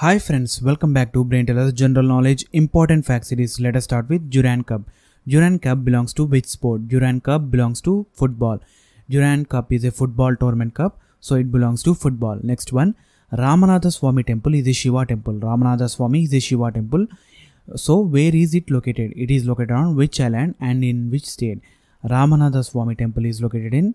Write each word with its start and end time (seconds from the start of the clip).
Hi 0.00 0.18
friends, 0.18 0.60
welcome 0.60 0.92
back 0.92 1.14
to 1.14 1.24
Brain 1.24 1.46
Tellers 1.46 1.72
General 1.72 2.04
Knowledge 2.06 2.44
Important 2.52 3.06
Fact 3.06 3.24
Series. 3.24 3.58
Let 3.58 3.76
us 3.76 3.84
start 3.84 4.10
with 4.10 4.28
Durand 4.28 4.66
Cup. 4.66 4.82
Durand 5.26 5.62
Cup 5.62 5.86
belongs 5.86 6.12
to 6.18 6.24
which 6.24 6.44
sport? 6.44 6.86
Durand 6.86 7.24
Cup 7.24 7.50
belongs 7.50 7.80
to 7.80 8.04
football. 8.12 8.58
Durand 9.08 9.48
Cup 9.48 9.72
is 9.72 9.86
a 9.86 9.90
football 9.90 10.36
tournament 10.36 10.74
cup, 10.74 11.00
so 11.18 11.36
it 11.36 11.50
belongs 11.50 11.82
to 11.84 11.94
football. 11.94 12.38
Next 12.42 12.74
one, 12.74 12.94
Ramanatha 13.32 13.90
Swami 13.90 14.22
Temple 14.22 14.52
is 14.56 14.68
a 14.68 14.74
Shiva 14.74 15.06
temple. 15.06 15.32
Ramanatha 15.32 15.88
Swami 15.88 16.24
is 16.24 16.34
a 16.34 16.40
Shiva 16.40 16.70
temple. 16.72 17.06
So 17.74 17.98
where 18.00 18.36
is 18.36 18.54
it 18.54 18.70
located? 18.70 19.14
It 19.16 19.30
is 19.30 19.46
located 19.46 19.70
on 19.70 19.96
which 19.96 20.20
island 20.20 20.56
and 20.60 20.84
in 20.84 21.10
which 21.10 21.24
state? 21.24 21.60
Ramanatha 22.04 22.66
Swami 22.66 22.96
Temple 22.96 23.24
is 23.24 23.40
located 23.40 23.72
in 23.72 23.94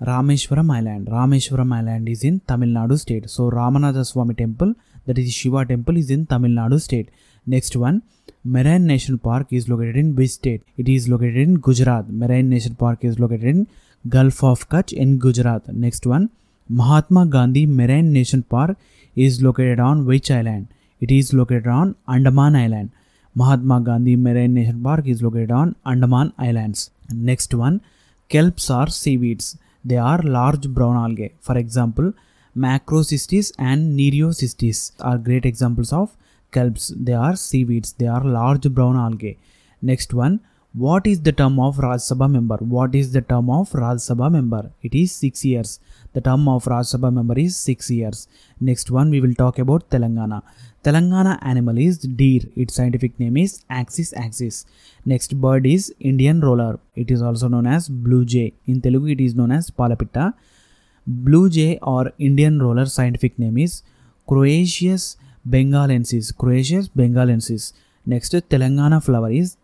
Rameshwaram 0.00 0.70
Island. 0.74 1.08
Rameshwaram 1.08 1.74
Island 1.74 2.08
is 2.08 2.22
in 2.24 2.40
Tamil 2.40 2.68
Nadu 2.68 2.98
state. 2.98 3.28
So 3.28 3.50
Ramanatha 3.50 4.06
Swami 4.06 4.34
Temple, 4.34 4.74
that 5.06 5.18
is 5.18 5.32
Shiva 5.32 5.64
Temple, 5.64 5.96
is 5.96 6.10
in 6.10 6.26
Tamil 6.26 6.50
Nadu 6.50 6.80
state. 6.80 7.10
Next 7.46 7.74
one, 7.76 8.02
Marine 8.44 8.86
National 8.86 9.18
Park 9.18 9.48
is 9.52 9.68
located 9.68 9.96
in 9.96 10.14
which 10.14 10.30
state? 10.30 10.62
It 10.76 10.88
is 10.88 11.08
located 11.08 11.36
in 11.36 11.56
Gujarat. 11.56 12.10
Marine 12.10 12.48
National 12.48 12.76
Park 12.76 13.04
is 13.04 13.18
located 13.18 13.44
in 13.44 13.66
Gulf 14.08 14.44
of 14.44 14.68
Kutch 14.68 14.92
in 14.92 15.18
Gujarat. 15.18 15.68
Next 15.68 16.06
one, 16.06 16.30
Mahatma 16.68 17.26
Gandhi 17.26 17.66
Marine 17.66 18.12
National 18.12 18.42
Park 18.42 18.76
is 19.16 19.42
located 19.42 19.80
on 19.80 20.06
which 20.06 20.30
island? 20.30 20.68
It 21.00 21.10
is 21.10 21.32
located 21.34 21.66
on 21.66 21.96
Andaman 22.06 22.54
Island. 22.54 22.90
Mahatma 23.34 23.80
Gandhi 23.80 24.14
Marine 24.16 24.54
National 24.54 24.82
Park 24.82 25.06
is 25.06 25.22
located 25.22 25.50
on 25.50 25.74
Andaman 25.84 26.32
Islands. 26.38 26.90
Next 27.12 27.54
one, 27.54 27.80
kelps 28.30 28.70
are 28.70 28.88
seaweeds. 28.88 29.56
They 29.88 30.00
are 30.10 30.20
large 30.38 30.66
brown 30.76 30.96
algae. 31.04 31.32
For 31.46 31.56
example, 31.64 32.12
Macrocystis 32.64 33.52
and 33.70 33.98
Nereocystis 33.98 34.78
are 35.00 35.18
great 35.28 35.46
examples 35.50 35.92
of 35.92 36.16
kelps. 36.52 36.86
They 37.06 37.16
are 37.26 37.36
seaweeds. 37.36 37.92
They 38.00 38.08
are 38.16 38.24
large 38.38 38.66
brown 38.78 38.96
algae. 39.06 39.38
Next 39.90 40.12
one, 40.24 40.40
what 40.78 41.06
is 41.06 41.20
the 41.22 41.32
term 41.32 41.58
of 41.58 41.76
Rajya 41.76 42.04
Sabha 42.08 42.30
member? 42.30 42.56
What 42.56 42.94
is 42.94 43.12
the 43.12 43.20
term 43.20 43.50
of 43.50 43.70
Rajya 43.70 44.02
Sabha 44.08 44.30
member? 44.30 44.70
It 44.82 44.94
is 44.94 45.12
6 45.12 45.44
years. 45.44 45.80
The 46.12 46.20
term 46.20 46.48
of 46.48 46.64
Rajya 46.64 46.88
Sabha 46.94 47.12
member 47.12 47.38
is 47.38 47.56
6 47.56 47.90
years. 47.90 48.28
Next 48.60 48.90
one, 48.90 49.10
we 49.10 49.20
will 49.20 49.34
talk 49.34 49.58
about 49.58 49.88
Telangana. 49.90 50.42
Telangana 50.84 51.38
animal 51.42 51.78
is 51.78 51.98
deer. 51.98 52.42
Its 52.54 52.74
scientific 52.74 53.18
name 53.18 53.36
is 53.36 53.64
Axis 53.68 54.12
axis. 54.24 54.66
Next 55.04 55.34
bird 55.40 55.66
is 55.66 55.92
Indian 56.00 56.40
roller. 56.40 56.78
It 56.94 57.10
is 57.10 57.22
also 57.22 57.48
known 57.48 57.66
as 57.66 57.88
blue 57.88 58.24
jay. 58.24 58.52
In 58.66 58.80
Telugu, 58.80 59.12
it 59.16 59.20
is 59.20 59.34
known 59.34 59.50
as 59.50 59.70
Palapitta. 59.70 60.34
Blue 61.06 61.48
jay 61.48 61.78
or 61.82 62.12
Indian 62.18 62.58
roller 62.60 62.86
scientific 62.86 63.38
name 63.38 63.58
is 63.58 63.82
Coracias 64.28 65.16
benghalensis. 65.48 66.36
Coracias 66.36 66.88
benghalensis. 66.88 67.72
Next, 68.06 68.32
Telangana 68.32 69.02
flower 69.02 69.30
is 69.30 69.56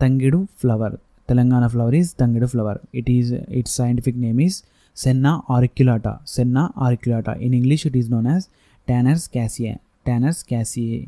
Tangidu 0.00 0.48
flower. 0.56 0.98
Telangana 1.28 1.70
flower 1.70 1.94
is 1.94 2.14
Tangidu 2.14 2.50
flower. 2.50 2.80
It 2.92 3.08
is 3.08 3.32
its 3.32 3.70
scientific 3.70 4.16
name 4.16 4.40
is 4.40 4.62
Senna 4.92 5.42
auriculata. 5.48 6.20
Senna 6.24 6.72
auriculata. 6.76 7.40
In 7.40 7.54
English, 7.54 7.86
it 7.86 7.96
is 7.96 8.08
known 8.08 8.26
as 8.26 8.48
Tanner's 8.86 9.26
cassia. 9.28 9.78
Tanner's 10.06 10.42
cassia. 10.42 11.06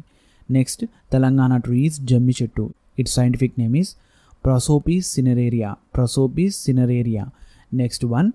Next, 0.48 0.84
Telangana 1.10 1.62
tree 1.62 1.86
is 1.86 1.98
Jammi 1.98 2.34
Chettu. 2.38 2.72
Its 2.96 3.12
scientific 3.12 3.58
name 3.58 3.74
is 3.74 3.96
Prosopis 4.44 5.04
cineraria. 5.14 5.76
Prosopis 5.92 6.54
cineraria. 6.64 7.30
Next 7.72 8.04
one, 8.04 8.34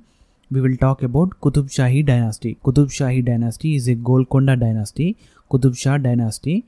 we 0.51 0.59
will 0.59 0.75
talk 0.75 1.01
about 1.03 1.29
Qutub 1.41 1.69
Shahi 1.75 2.05
dynasty. 2.05 2.57
Qutub 2.65 2.87
Shahi 2.87 3.23
dynasty 3.23 3.75
is 3.75 3.87
a 3.87 3.95
Golconda 3.95 4.55
dynasty. 4.59 5.15
Qutub 5.49 5.77
Shah 5.77 5.97
dynasty 5.97 6.65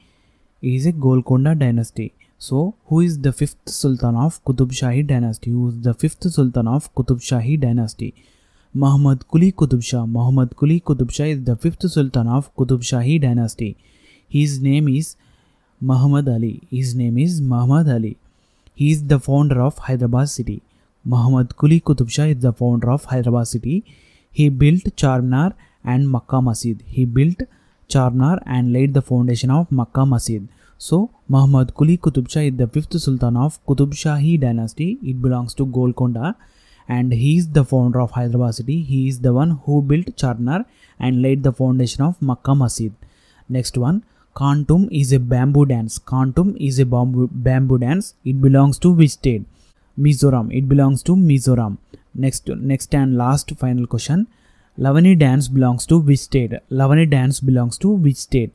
is 0.61 0.85
a 0.85 0.93
Golconda 0.93 1.53
dynasty. 1.55 2.13
So, 2.37 2.75
who 2.87 2.99
is 2.99 3.19
the 3.19 3.31
fifth 3.31 3.69
Sultan 3.69 4.15
of 4.15 4.43
Qutub 4.43 4.71
Shahi 4.71 5.07
dynasty? 5.07 5.51
Who 5.51 5.69
is 5.69 5.81
the 5.81 5.93
fifth 5.93 6.29
Sultan 6.29 6.67
of 6.67 6.93
Qutub 6.93 7.21
Shahi 7.21 7.59
dynasty? 7.59 8.13
Muhammad 8.75 9.19
Quli 9.31 9.53
Qutub 9.53 9.83
Shah. 9.83 10.05
Muhammad 10.05 10.55
Quli 10.57 10.81
Qutub 10.81 11.11
Shah 11.11 11.25
is 11.25 11.43
the 11.43 11.55
fifth 11.55 11.89
Sultan 11.89 12.27
of 12.27 12.53
Qutub 12.55 12.81
Shahi 12.81 13.21
dynasty. 13.21 13.77
His 14.27 14.59
name 14.59 14.87
is 14.87 15.15
Muhammad 15.79 16.27
Ali. 16.27 16.61
His 16.71 16.95
name 16.95 17.19
is 17.19 17.39
Muhammad 17.39 17.87
Ali. 17.87 18.17
He 18.73 18.91
is 18.91 19.03
the 19.03 19.19
founder 19.19 19.61
of 19.61 19.77
Hyderabad 19.77 20.27
city. 20.27 20.63
Muhammad 21.05 21.49
Quli 21.49 21.83
Qutub 21.83 22.09
Shah 22.09 22.23
is 22.23 22.39
the 22.39 22.51
founder 22.51 22.89
of 22.89 23.05
Hyderabad 23.05 23.47
city. 23.47 23.85
He 24.31 24.49
built 24.49 24.83
Charminar 24.95 25.53
and 25.83 26.09
Makkah 26.09 26.41
Masjid. 26.41 26.83
He 26.87 27.05
built 27.05 27.43
Charminar 27.87 28.41
and 28.45 28.73
laid 28.73 28.95
the 28.95 29.03
foundation 29.03 29.51
of 29.51 29.71
Makkah 29.71 30.07
Masjid. 30.07 30.47
So, 30.85 30.97
Muhammad 31.29 31.69
Quli 31.79 31.93
Qutub 31.97 32.29
Shah 32.29 32.41
is 32.47 32.57
the 32.61 32.67
fifth 32.67 32.95
Sultan 33.01 33.37
of 33.37 33.57
Qutub 33.65 33.93
Shahi 33.99 34.37
dynasty. 34.37 34.97
It 35.01 35.21
belongs 35.21 35.53
to 35.53 35.65
Golconda 35.65 36.35
and 36.89 37.13
he 37.13 37.37
is 37.37 37.47
the 37.57 37.63
founder 37.63 38.01
of 38.01 38.11
Hyderabad 38.11 38.55
city. 38.55 38.81
He 38.81 39.07
is 39.07 39.21
the 39.21 39.31
one 39.31 39.51
who 39.65 39.81
built 39.81 40.07
Charminar 40.17 40.65
and 40.99 41.21
laid 41.21 41.43
the 41.43 41.53
foundation 41.53 42.03
of 42.03 42.21
Makkah 42.21 42.55
Masjid. 42.55 42.91
Next 43.47 43.77
one, 43.77 44.03
Kantum 44.35 44.89
is 44.91 45.13
a 45.13 45.19
bamboo 45.19 45.65
dance. 45.67 45.99
Kantum 45.99 46.57
is 46.59 46.79
a 46.79 46.85
bamboo, 46.85 47.29
bamboo 47.31 47.77
dance. 47.77 48.15
It 48.25 48.41
belongs 48.41 48.77
to 48.79 48.91
which 48.91 49.11
state? 49.11 49.45
Mizoram. 49.97 50.53
It 50.53 50.67
belongs 50.67 51.01
to 51.03 51.15
Mizoram. 51.15 51.77
Next, 52.13 52.49
next 52.49 52.93
and 52.93 53.15
last 53.15 53.55
final 53.55 53.87
question. 53.87 54.27
Lavani 54.77 55.17
dance 55.17 55.47
belongs 55.47 55.85
to 55.85 55.99
which 55.99 56.19
state? 56.19 56.51
Lavani 56.69 57.09
dance 57.09 57.39
belongs 57.39 57.77
to 57.77 57.89
which 57.89 58.17
state? 58.17 58.51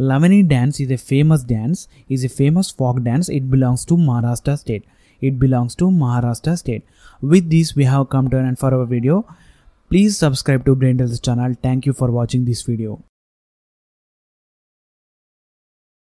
Lavani 0.00 0.48
dance 0.48 0.80
is 0.80 0.90
a 0.90 0.96
famous 0.96 1.42
dance, 1.42 1.86
is 2.08 2.24
a 2.24 2.28
famous 2.30 2.70
folk 2.70 3.02
dance. 3.02 3.28
It 3.28 3.50
belongs 3.50 3.84
to 3.84 3.98
Maharashtra 3.98 4.58
state. 4.58 4.86
It 5.20 5.38
belongs 5.38 5.74
to 5.74 5.90
Maharashtra 5.90 6.56
state. 6.56 6.86
With 7.20 7.50
this, 7.50 7.76
we 7.76 7.84
have 7.84 8.08
come 8.08 8.30
to 8.30 8.38
an 8.38 8.46
end 8.46 8.58
for 8.58 8.72
our 8.72 8.86
video. 8.86 9.26
Please 9.90 10.16
subscribe 10.16 10.64
to 10.64 10.74
Brain 10.74 11.06
channel. 11.20 11.54
Thank 11.62 11.84
you 11.84 11.92
for 11.92 12.10
watching 12.10 12.46
this 12.46 12.62
video. 12.62 13.02